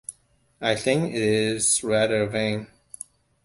[0.61, 2.65] I think it is rather vain.